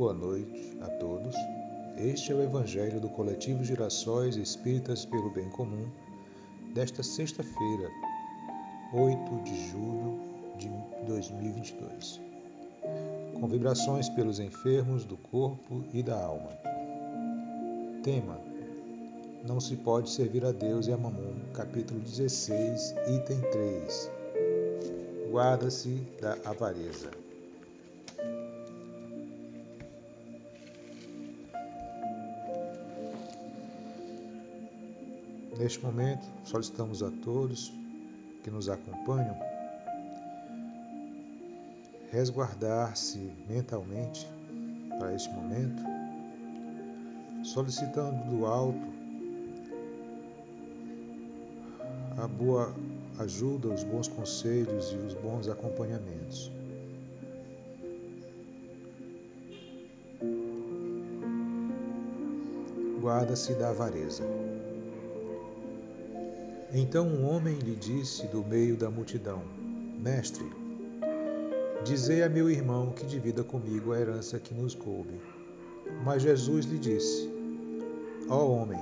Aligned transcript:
Boa 0.00 0.14
noite 0.14 0.78
a 0.80 0.88
todos. 0.92 1.34
Este 1.98 2.32
é 2.32 2.34
o 2.34 2.42
Evangelho 2.42 2.98
do 2.98 3.10
Coletivo 3.10 3.62
Girassóis 3.62 4.34
Espíritas 4.34 5.04
pelo 5.04 5.28
Bem 5.28 5.50
Comum, 5.50 5.90
desta 6.72 7.02
sexta-feira, 7.02 7.90
8 8.94 9.44
de 9.44 9.68
julho 9.68 10.18
de 10.56 10.70
2022. 11.06 12.18
Com 13.38 13.46
vibrações 13.46 14.08
pelos 14.08 14.40
enfermos 14.40 15.04
do 15.04 15.18
corpo 15.18 15.84
e 15.92 16.02
da 16.02 16.18
alma. 16.18 16.48
Tema: 18.02 18.40
Não 19.46 19.60
se 19.60 19.76
pode 19.76 20.08
servir 20.08 20.46
a 20.46 20.50
Deus 20.50 20.86
e 20.86 20.94
a 20.94 20.96
Mamon, 20.96 21.52
capítulo 21.52 22.00
16, 22.00 22.94
item 23.06 23.42
3. 23.50 24.10
Guarda-se 25.30 25.90
da 26.22 26.38
avareza. 26.46 27.19
Neste 35.58 35.84
momento, 35.84 36.26
solicitamos 36.44 37.02
a 37.02 37.10
todos 37.10 37.72
que 38.42 38.50
nos 38.50 38.68
acompanham 38.68 39.36
resguardar-se 42.10 43.32
mentalmente 43.48 44.28
para 44.98 45.14
este 45.14 45.30
momento, 45.30 45.82
solicitando 47.44 48.24
do 48.24 48.46
alto 48.46 49.00
a 52.18 52.26
boa 52.26 52.74
ajuda, 53.18 53.68
os 53.68 53.84
bons 53.84 54.08
conselhos 54.08 54.92
e 54.92 54.96
os 54.96 55.14
bons 55.14 55.48
acompanhamentos. 55.48 56.50
Guarda-se 63.00 63.54
da 63.54 63.70
avareza. 63.70 64.24
Então 66.72 67.04
um 67.04 67.28
homem 67.28 67.56
lhe 67.56 67.74
disse 67.74 68.28
do 68.28 68.44
meio 68.44 68.76
da 68.76 68.88
multidão: 68.88 69.42
Mestre, 69.98 70.44
dizei 71.82 72.22
a 72.22 72.28
meu 72.28 72.48
irmão 72.48 72.92
que 72.92 73.04
divida 73.04 73.42
comigo 73.42 73.92
a 73.92 73.98
herança 73.98 74.38
que 74.38 74.54
nos 74.54 74.72
coube. 74.72 75.20
Mas 76.04 76.22
Jesus 76.22 76.66
lhe 76.66 76.78
disse: 76.78 77.28
Ó 78.28 78.46
homem, 78.46 78.78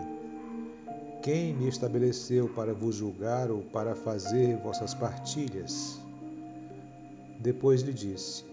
quem 1.22 1.54
me 1.54 1.66
estabeleceu 1.66 2.46
para 2.50 2.74
vos 2.74 2.96
julgar 2.96 3.50
ou 3.50 3.62
para 3.62 3.94
fazer 3.94 4.58
vossas 4.58 4.92
partilhas? 4.92 5.98
Depois 7.38 7.80
lhe 7.80 7.94
disse: 7.94 8.44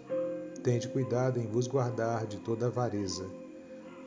Tende 0.63 0.87
cuidado 0.87 1.41
em 1.41 1.45
vos 1.45 1.67
guardar 1.67 2.25
de 2.25 2.37
toda 2.37 2.67
avareza, 2.67 3.25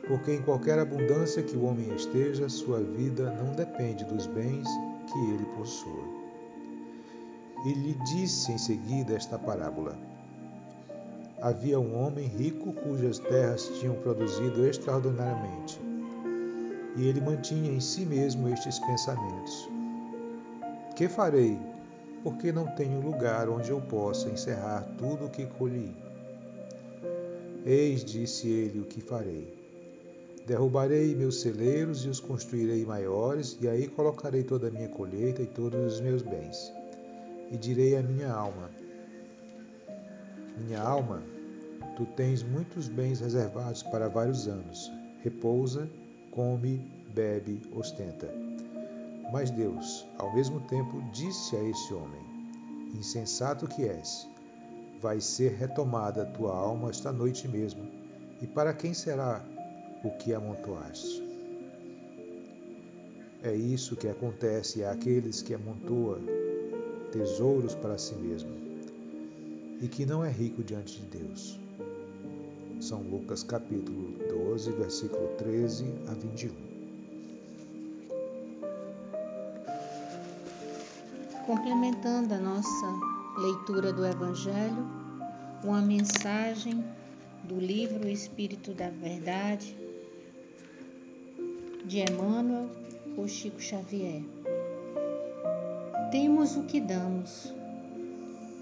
porque 0.07 0.33
em 0.33 0.41
qualquer 0.41 0.79
abundância 0.79 1.43
que 1.43 1.55
o 1.55 1.65
homem 1.65 1.93
esteja, 1.93 2.49
sua 2.49 2.79
vida 2.79 3.31
não 3.35 3.53
depende 3.53 4.03
dos 4.05 4.25
bens 4.25 4.67
que 5.11 5.19
ele 5.31 5.45
possua. 5.57 6.03
E 7.65 7.73
lhe 7.73 7.93
disse 8.05 8.51
em 8.51 8.57
seguida 8.57 9.15
esta 9.15 9.37
parábola: 9.37 9.97
Havia 11.41 11.79
um 11.79 12.01
homem 12.01 12.27
rico 12.27 12.73
cujas 12.73 13.19
terras 13.19 13.69
tinham 13.79 13.95
produzido 13.95 14.65
extraordinariamente. 14.65 15.79
E 16.95 17.07
ele 17.07 17.21
mantinha 17.21 17.71
em 17.71 17.79
si 17.79 18.05
mesmo 18.05 18.47
estes 18.49 18.79
pensamentos: 18.79 19.69
Que 20.95 21.07
farei, 21.07 21.59
porque 22.23 22.51
não 22.51 22.67
tenho 22.75 23.01
lugar 23.01 23.49
onde 23.49 23.71
eu 23.71 23.81
possa 23.81 24.29
encerrar 24.29 24.87
tudo 24.97 25.25
o 25.25 25.29
que 25.29 25.45
colhi? 25.45 25.93
Eis, 27.65 28.05
disse 28.05 28.47
ele, 28.47 28.79
o 28.79 28.85
que 28.85 29.01
farei 29.01 29.58
Derrubarei 30.49 31.13
meus 31.13 31.41
celeiros 31.41 32.03
e 32.05 32.09
os 32.09 32.19
construirei 32.19 32.83
maiores, 32.83 33.55
e 33.61 33.69
aí 33.69 33.87
colocarei 33.87 34.41
toda 34.41 34.67
a 34.67 34.71
minha 34.71 34.89
colheita 34.89 35.43
e 35.43 35.45
todos 35.45 35.93
os 35.93 36.01
meus 36.01 36.23
bens. 36.23 36.73
E 37.51 37.55
direi 37.55 37.95
à 37.95 38.01
minha 38.01 38.33
alma: 38.33 38.71
Minha 40.57 40.81
alma, 40.81 41.21
tu 41.95 42.03
tens 42.15 42.41
muitos 42.41 42.87
bens 42.87 43.19
reservados 43.19 43.83
para 43.83 44.09
vários 44.09 44.47
anos. 44.47 44.91
Repousa, 45.21 45.87
come, 46.31 46.79
bebe, 47.13 47.61
ostenta. 47.75 48.27
Mas 49.31 49.51
Deus, 49.51 50.07
ao 50.17 50.33
mesmo 50.33 50.61
tempo, 50.61 50.99
disse 51.11 51.55
a 51.55 51.63
esse 51.63 51.93
homem: 51.93 52.23
Insensato 52.95 53.67
que 53.67 53.87
és, 53.87 54.27
vai 54.99 55.21
ser 55.21 55.51
retomada 55.51 56.23
a 56.23 56.25
tua 56.25 56.57
alma 56.57 56.89
esta 56.89 57.11
noite 57.11 57.47
mesmo. 57.47 57.87
E 58.41 58.47
para 58.47 58.73
quem 58.73 58.95
será 58.95 59.45
o 60.03 60.11
que 60.11 60.33
amontoaste. 60.33 61.23
É 63.43 63.53
isso 63.53 63.95
que 63.95 64.07
acontece 64.07 64.83
àqueles 64.83 65.41
que 65.41 65.53
amontoam 65.53 66.19
tesouros 67.11 67.73
para 67.75 67.97
si 67.97 68.15
mesmo 68.15 68.51
e 69.81 69.87
que 69.87 70.05
não 70.05 70.23
é 70.23 70.29
rico 70.29 70.63
diante 70.63 71.01
de 71.01 71.17
Deus. 71.17 71.59
São 72.81 73.01
Lucas 73.01 73.43
capítulo 73.43 74.13
12, 74.29 74.71
versículo 74.71 75.27
13 75.37 75.85
a 76.07 76.13
21. 76.13 76.69
Complementando 81.45 82.33
a 82.33 82.37
nossa 82.37 82.93
leitura 83.37 83.93
do 83.93 84.05
Evangelho, 84.05 84.85
uma 85.63 85.81
mensagem 85.81 86.83
do 87.43 87.57
livro 87.59 88.07
Espírito 88.07 88.73
da 88.73 88.89
Verdade, 88.89 89.78
de 91.89 92.01
Emmanuel 92.01 92.67
ou 93.17 93.27
Chico 93.27 93.59
Xavier. 93.59 94.21
Temos 96.11 96.55
o 96.55 96.61
que 96.61 96.79
damos. 96.79 97.51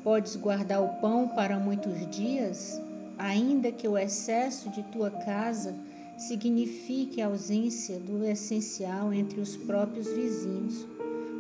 Podes 0.02 0.38
guardar 0.38 0.82
o 0.82 1.02
pão 1.02 1.28
para 1.28 1.60
muitos 1.60 2.10
dias, 2.10 2.82
ainda 3.18 3.70
que 3.70 3.86
o 3.86 3.98
excesso 3.98 4.70
de 4.70 4.82
tua 4.84 5.12
casa 5.12 5.76
signifique 6.18 7.22
a 7.22 7.28
ausência 7.28 8.00
do 8.00 8.24
essencial 8.24 9.12
entre 9.12 9.42
os 9.42 9.58
próprios 9.58 10.08
vizinhos. 10.08 10.88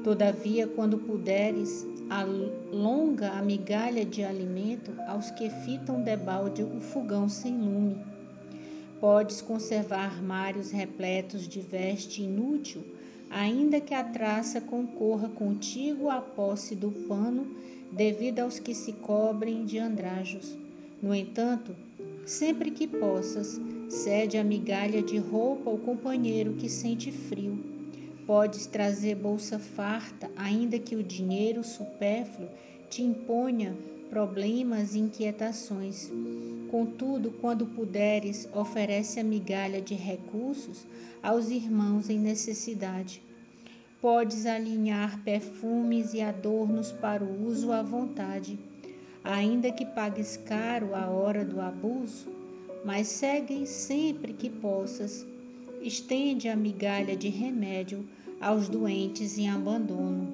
Todavia, 0.04 0.68
quando 0.68 0.98
puderes, 0.98 1.86
alonga 2.09 3.31
a 3.31 3.42
migalha 3.42 4.04
de 4.04 4.25
alimento 4.25 4.92
aos 5.08 5.31
que 5.31 5.50
fitam 5.50 6.04
debalde 6.04 6.64
o 6.64 6.81
fogão 6.81 7.30
sem 7.30 7.58
lume 7.58 8.16
Podes 9.00 9.41
conservar 9.41 10.06
armários 10.06 10.72
repletos 10.72 11.47
de 11.47 11.62
veste 11.62 12.24
inútil, 12.24 12.84
ainda 13.30 13.80
que 13.80 13.94
a 13.94 14.03
traça 14.03 14.59
concorra 14.59 15.30
contigo 15.30 16.09
à 16.09 16.19
posse 16.19 16.75
do 16.75 16.91
pano, 17.07 17.46
devido 17.91 18.40
aos 18.40 18.57
que 18.57 18.74
se 18.74 18.94
cobrem 18.94 19.66
de 19.66 19.78
andrajos. 19.78 20.57
No 21.00 21.13
entanto, 21.13 21.75
sempre 22.25 22.72
que 22.72 22.88
possas, 22.88 23.62
cede 23.88 24.36
a 24.36 24.44
migalha 24.44 25.03
de 25.03 25.18
roupa 25.18 25.69
ao 25.69 25.78
companheiro 25.78 26.53
que 26.53 26.68
sente 26.68 27.12
frio. 27.12 27.63
Podes 28.25 28.66
trazer 28.66 29.16
bolsa 29.16 29.59
farta, 29.59 30.30
ainda 30.36 30.80
que 30.80 30.96
o 30.96 31.03
dinheiro 31.03 31.63
supérfluo 31.63 32.50
te 32.90 33.03
imponha 33.03 33.75
problemas 34.09 34.95
e 34.95 35.00
inquietações. 35.00 36.12
Contudo, 36.69 37.31
quando 37.40 37.66
puderes, 37.66 38.47
oferece 38.53 39.19
a 39.19 39.23
migalha 39.23 39.81
de 39.81 39.94
recursos 39.94 40.85
aos 41.22 41.50
irmãos 41.50 42.09
em 42.09 42.19
necessidade. 42.19 43.22
Podes 44.01 44.45
alinhar 44.45 45.22
perfumes 45.23 46.13
e 46.13 46.22
adornos 46.22 46.91
para 46.91 47.23
o 47.23 47.47
uso 47.47 47.72
à 47.72 47.81
vontade, 47.81 48.59
ainda 49.23 49.72
que 49.72 49.85
pagues 49.85 50.38
caro 50.45 50.94
a 50.94 51.07
hora 51.07 51.44
do 51.44 51.59
abuso, 51.59 52.27
mas 52.86 53.07
segue 53.07 53.65
sempre 53.65 54.33
que 54.33 54.50
possas. 54.50 55.25
Estende 55.81 56.50
a 56.50 56.56
migalha 56.56 57.15
de 57.15 57.30
remédio 57.30 58.06
aos 58.39 58.68
doentes 58.68 59.38
em 59.38 59.50
abandono. 59.50 60.27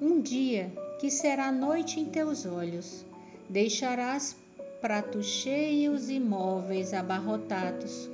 Um 0.00 0.20
dia 0.20 0.72
que 0.98 1.10
será 1.10 1.52
noite 1.52 2.00
em 2.00 2.06
teus 2.06 2.46
olhos. 2.46 3.04
Deixarás 3.48 4.36
pratos 4.80 5.26
cheios 5.26 6.08
e 6.08 6.18
móveis 6.18 6.94
abarrotados, 6.94 8.08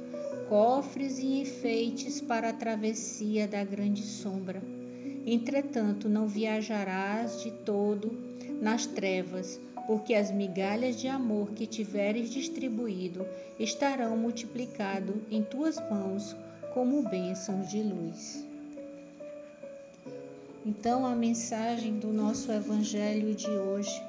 cofres 0.48 1.18
e 1.18 1.40
enfeites 1.40 2.20
para 2.20 2.50
a 2.50 2.52
travessia 2.52 3.46
da 3.46 3.64
grande 3.64 4.02
sombra. 4.02 4.62
Entretanto, 5.24 6.08
não 6.08 6.26
viajarás 6.26 7.42
de 7.42 7.50
todo 7.50 8.10
nas 8.60 8.86
trevas, 8.86 9.60
porque 9.86 10.14
as 10.14 10.30
migalhas 10.30 11.00
de 11.00 11.08
amor 11.08 11.52
que 11.52 11.66
tiveres 11.66 12.30
distribuído 12.30 13.26
estarão 13.58 14.16
multiplicado 14.16 15.22
em 15.30 15.42
tuas 15.42 15.76
mãos 15.90 16.36
como 16.74 17.02
bênçãos 17.08 17.70
de 17.70 17.82
luz. 17.82 18.51
Então, 20.64 21.04
a 21.04 21.14
mensagem 21.14 21.98
do 21.98 22.12
nosso 22.12 22.52
Evangelho 22.52 23.34
de 23.34 23.50
hoje 23.50 24.00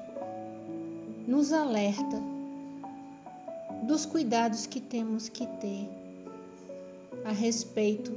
nos 1.26 1.52
alerta 1.52 2.22
dos 3.82 4.06
cuidados 4.06 4.64
que 4.64 4.80
temos 4.80 5.28
que 5.28 5.46
ter 5.46 5.88
a 7.24 7.32
respeito 7.32 8.12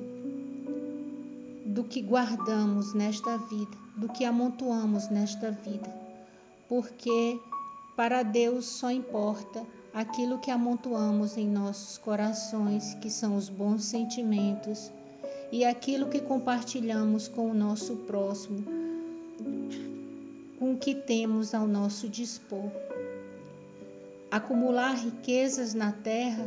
do 1.65 1.83
que 1.83 1.99
guardamos 2.01 2.93
nesta 2.93 3.37
vida, 3.37 3.77
do 3.95 4.07
que 4.07 4.23
amontoamos 4.23 5.09
nesta 5.09 5.49
vida, 5.49 5.91
porque 6.69 7.39
para 7.95 8.21
Deus 8.21 8.65
só 8.67 8.91
importa 8.91 9.65
aquilo 9.91 10.37
que 10.37 10.51
amontoamos 10.51 11.37
em 11.37 11.47
nossos 11.47 11.97
corações, 11.97 12.93
que 12.95 13.09
são 13.09 13.35
os 13.35 13.49
bons 13.49 13.83
sentimentos, 13.83 14.91
e 15.51 15.63
aquilo 15.63 16.09
que 16.09 16.19
compartilhamos 16.19 17.27
com 17.27 17.51
o 17.51 17.53
nosso 17.53 17.95
próximo, 17.95 18.63
com 20.59 20.73
o 20.73 20.77
que 20.77 20.93
temos 20.93 21.53
ao 21.53 21.67
nosso 21.67 22.09
dispor. 22.09 22.69
Acumular 24.29 24.93
riquezas 24.93 25.73
na 25.73 25.91
terra 25.91 26.45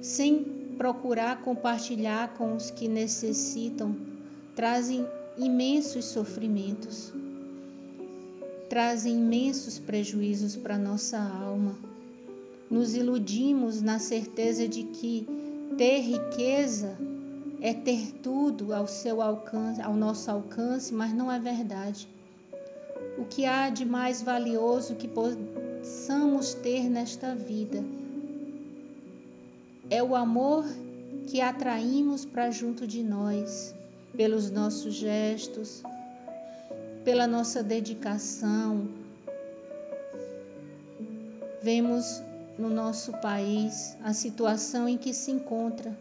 sem 0.00 0.44
procurar 0.78 1.42
compartilhar 1.42 2.34
com 2.34 2.54
os 2.54 2.70
que 2.70 2.88
necessitam 2.88 3.96
trazem 4.54 5.06
imensos 5.36 6.06
sofrimentos, 6.06 7.12
trazem 8.68 9.16
imensos 9.16 9.78
prejuízos 9.78 10.56
para 10.56 10.78
nossa 10.78 11.18
alma. 11.18 11.76
Nos 12.70 12.94
iludimos 12.94 13.80
na 13.82 13.98
certeza 13.98 14.68
de 14.68 14.84
que 14.84 15.26
ter 15.76 16.00
riqueza 16.00 16.96
é 17.60 17.74
ter 17.74 18.12
tudo 18.22 18.72
ao 18.72 18.86
seu 18.86 19.20
alcance, 19.20 19.80
ao 19.80 19.94
nosso 19.94 20.30
alcance, 20.30 20.92
mas 20.94 21.12
não 21.12 21.30
é 21.30 21.38
verdade. 21.38 22.08
O 23.18 23.24
que 23.24 23.44
há 23.44 23.68
de 23.68 23.84
mais 23.84 24.22
valioso 24.22 24.94
que 24.94 25.08
possamos 25.08 26.54
ter 26.54 26.88
nesta 26.88 27.34
vida 27.34 27.84
é 29.90 30.02
o 30.02 30.14
amor 30.14 30.64
que 31.26 31.40
atraímos 31.40 32.24
para 32.24 32.50
junto 32.50 32.86
de 32.86 33.02
nós, 33.02 33.74
pelos 34.16 34.50
nossos 34.50 34.94
gestos, 34.94 35.82
pela 37.04 37.26
nossa 37.26 37.62
dedicação. 37.62 38.88
Vemos 41.60 42.22
no 42.58 42.70
nosso 42.70 43.12
país 43.20 43.96
a 44.02 44.12
situação 44.12 44.88
em 44.88 44.96
que 44.96 45.12
se 45.12 45.30
encontra 45.30 45.96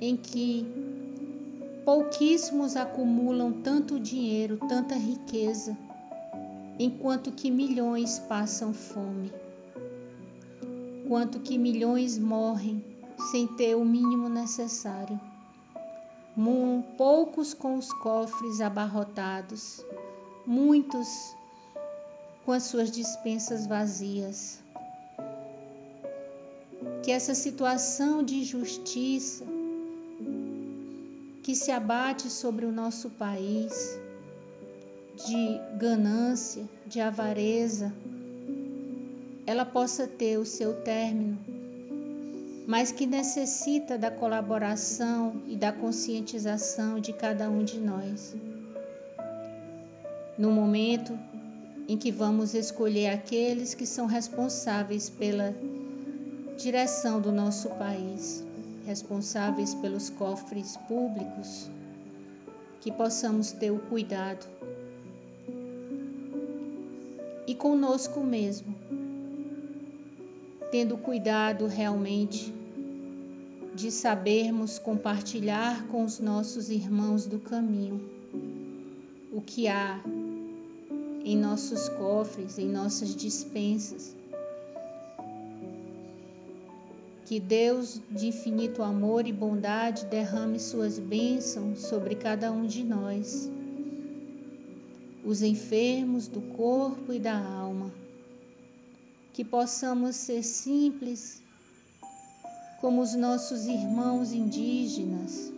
em 0.00 0.16
que 0.16 0.66
pouquíssimos 1.84 2.76
acumulam 2.76 3.52
tanto 3.52 3.98
dinheiro, 4.00 4.58
tanta 4.68 4.94
riqueza, 4.94 5.76
enquanto 6.78 7.32
que 7.32 7.50
milhões 7.50 8.18
passam 8.18 8.74
fome, 8.74 9.32
quanto 11.08 11.40
que 11.40 11.56
milhões 11.56 12.18
morrem 12.18 12.84
sem 13.30 13.46
ter 13.46 13.74
o 13.74 13.84
mínimo 13.84 14.28
necessário. 14.28 15.18
Poucos 16.98 17.54
com 17.54 17.76
os 17.76 17.92
cofres 17.92 18.60
abarrotados, 18.60 19.84
muitos 20.46 21.34
com 22.44 22.52
as 22.52 22.64
suas 22.64 22.90
dispensas 22.90 23.66
vazias. 23.66 24.58
Que 27.02 27.10
essa 27.10 27.34
situação 27.34 28.22
de 28.22 28.36
injustiça 28.36 29.55
que 31.46 31.54
se 31.54 31.70
abate 31.70 32.28
sobre 32.28 32.66
o 32.66 32.72
nosso 32.72 33.08
país, 33.08 33.96
de 35.24 35.60
ganância, 35.78 36.64
de 36.84 37.00
avareza, 37.00 37.94
ela 39.46 39.64
possa 39.64 40.08
ter 40.08 40.38
o 40.38 40.44
seu 40.44 40.74
término, 40.82 41.38
mas 42.66 42.90
que 42.90 43.06
necessita 43.06 43.96
da 43.96 44.10
colaboração 44.10 45.40
e 45.46 45.54
da 45.54 45.70
conscientização 45.70 46.98
de 46.98 47.12
cada 47.12 47.48
um 47.48 47.62
de 47.62 47.78
nós. 47.78 48.34
No 50.36 50.50
momento 50.50 51.16
em 51.86 51.96
que 51.96 52.10
vamos 52.10 52.54
escolher 52.54 53.10
aqueles 53.10 53.72
que 53.72 53.86
são 53.86 54.06
responsáveis 54.06 55.08
pela 55.08 55.54
direção 56.56 57.20
do 57.20 57.30
nosso 57.30 57.68
país 57.68 58.45
responsáveis 58.86 59.74
pelos 59.74 60.08
cofres 60.08 60.76
públicos, 60.88 61.68
que 62.80 62.92
possamos 62.92 63.50
ter 63.50 63.72
o 63.72 63.80
cuidado. 63.80 64.46
E 67.48 67.54
conosco 67.54 68.20
mesmo, 68.20 68.74
tendo 70.70 70.96
cuidado 70.96 71.66
realmente 71.66 72.54
de 73.74 73.90
sabermos 73.90 74.78
compartilhar 74.78 75.86
com 75.88 76.04
os 76.04 76.20
nossos 76.20 76.70
irmãos 76.70 77.26
do 77.26 77.38
caminho 77.38 78.00
o 79.32 79.40
que 79.40 79.68
há 79.68 80.00
em 81.24 81.36
nossos 81.36 81.88
cofres, 81.88 82.56
em 82.58 82.68
nossas 82.68 83.14
dispensas 83.14 84.16
que 87.26 87.40
Deus 87.40 88.00
de 88.08 88.28
infinito 88.28 88.84
amor 88.84 89.26
e 89.26 89.32
bondade 89.32 90.06
derrame 90.06 90.60
suas 90.60 90.96
bênçãos 90.96 91.80
sobre 91.80 92.14
cada 92.14 92.52
um 92.52 92.64
de 92.64 92.84
nós, 92.84 93.50
os 95.24 95.42
enfermos 95.42 96.28
do 96.28 96.40
corpo 96.40 97.12
e 97.12 97.18
da 97.18 97.36
alma, 97.36 97.92
que 99.32 99.44
possamos 99.44 100.14
ser 100.14 100.44
simples 100.44 101.42
como 102.80 103.02
os 103.02 103.12
nossos 103.16 103.66
irmãos 103.66 104.32
indígenas, 104.32 105.52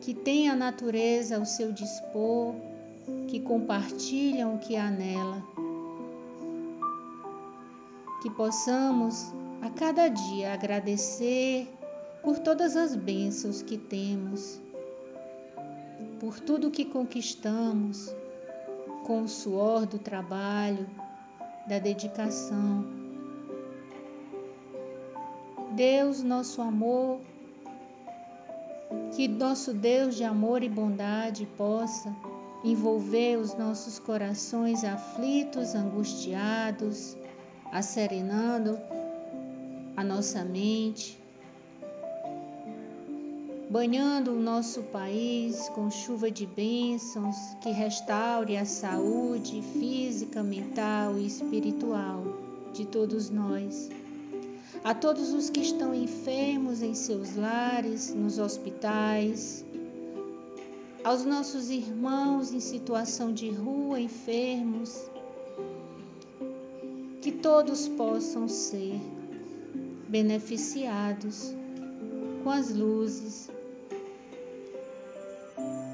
que 0.00 0.12
têm 0.12 0.48
a 0.48 0.56
natureza 0.56 1.36
ao 1.36 1.46
seu 1.46 1.70
dispor, 1.70 2.52
que 3.28 3.38
compartilham 3.38 4.56
o 4.56 4.58
que 4.58 4.74
há 4.74 4.90
nela 4.90 5.63
que 8.24 8.30
possamos 8.30 9.34
a 9.60 9.68
cada 9.68 10.08
dia 10.08 10.54
agradecer 10.54 11.68
por 12.22 12.38
todas 12.38 12.74
as 12.74 12.96
bênçãos 12.96 13.60
que 13.60 13.76
temos, 13.76 14.58
por 16.18 16.40
tudo 16.40 16.70
que 16.70 16.86
conquistamos 16.86 18.16
com 19.04 19.24
o 19.24 19.28
suor 19.28 19.84
do 19.84 19.98
trabalho, 19.98 20.88
da 21.68 21.78
dedicação. 21.78 22.86
Deus, 25.72 26.22
nosso 26.22 26.62
amor, 26.62 27.20
que 29.14 29.28
nosso 29.28 29.74
Deus 29.74 30.14
de 30.14 30.24
amor 30.24 30.62
e 30.62 30.68
bondade 30.70 31.46
possa 31.58 32.10
envolver 32.64 33.36
os 33.36 33.54
nossos 33.54 33.98
corações 33.98 34.82
aflitos, 34.82 35.74
angustiados, 35.74 37.18
acerenando 37.74 38.78
a 39.96 40.04
nossa 40.04 40.44
mente, 40.44 41.18
banhando 43.68 44.30
o 44.30 44.38
nosso 44.38 44.80
país 44.84 45.68
com 45.70 45.90
chuva 45.90 46.30
de 46.30 46.46
bênçãos 46.46 47.34
que 47.60 47.70
restaure 47.70 48.56
a 48.56 48.64
saúde 48.64 49.60
física, 49.72 50.40
mental 50.40 51.18
e 51.18 51.26
espiritual 51.26 52.22
de 52.72 52.86
todos 52.86 53.28
nós. 53.28 53.90
A 54.84 54.94
todos 54.94 55.32
os 55.32 55.50
que 55.50 55.60
estão 55.60 55.92
enfermos 55.92 56.80
em 56.80 56.94
seus 56.94 57.34
lares, 57.34 58.14
nos 58.14 58.38
hospitais, 58.38 59.64
aos 61.02 61.24
nossos 61.24 61.70
irmãos 61.70 62.52
em 62.52 62.60
situação 62.60 63.32
de 63.32 63.50
rua, 63.50 64.00
enfermos, 64.00 65.10
todos 67.44 67.88
possam 67.88 68.48
ser 68.48 68.98
beneficiados 70.08 71.54
com 72.42 72.48
as 72.48 72.74
luzes 72.74 73.50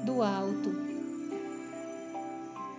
do 0.05 0.21
alto. 0.21 0.71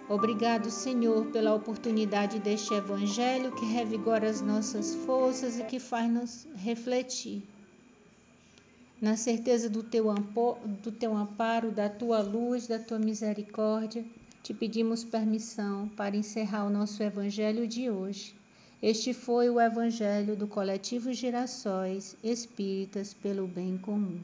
Obrigado, 0.09 0.71
Senhor, 0.71 1.26
pela 1.26 1.52
oportunidade 1.52 2.38
deste 2.38 2.73
Evangelho 2.73 3.52
que 3.52 3.67
revigora 3.67 4.26
as 4.31 4.41
nossas 4.41 4.95
forças 5.05 5.59
e 5.59 5.64
que 5.64 5.79
faz-nos 5.79 6.49
refletir. 6.57 7.43
Na 8.99 9.19
certeza 9.19 9.69
do 9.69 9.83
teu, 9.83 10.14
do 10.83 10.91
teu 10.91 11.14
amparo, 11.14 11.71
da 11.71 11.91
tua 11.91 12.23
luz, 12.23 12.67
da 12.67 12.79
tua 12.79 12.99
misericórdia, 12.99 14.02
te 14.43 14.55
pedimos 14.55 15.05
permissão 15.05 15.91
para 15.91 16.17
encerrar 16.17 16.64
o 16.64 16.71
nosso 16.71 17.02
Evangelho 17.02 17.69
de 17.69 17.91
hoje 17.91 18.41
este 18.83 19.15
foi 19.15 19.49
o 19.49 19.61
Evangelho 19.61 20.35
do 20.35 20.49
Coletivo 20.49 21.12
Girassóis 21.12 22.17
Espíritas 22.21 23.15
pelo 23.15 23.47
Bem 23.47 23.79
Comum. 23.79 24.19